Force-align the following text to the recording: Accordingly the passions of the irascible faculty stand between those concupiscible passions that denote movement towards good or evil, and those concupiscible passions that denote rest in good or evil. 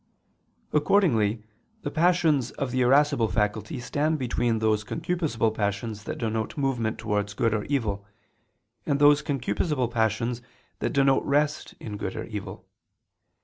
Accordingly 0.73 1.43
the 1.83 1.91
passions 1.91 2.49
of 2.49 2.71
the 2.71 2.81
irascible 2.81 3.27
faculty 3.27 3.79
stand 3.79 4.17
between 4.17 4.57
those 4.57 4.83
concupiscible 4.83 5.53
passions 5.53 6.05
that 6.05 6.17
denote 6.17 6.57
movement 6.57 6.97
towards 6.97 7.35
good 7.35 7.53
or 7.53 7.65
evil, 7.65 8.03
and 8.83 8.97
those 8.97 9.21
concupiscible 9.21 9.91
passions 9.91 10.41
that 10.79 10.93
denote 10.93 11.23
rest 11.23 11.75
in 11.79 11.97
good 11.97 12.15
or 12.15 12.23
evil. 12.23 12.65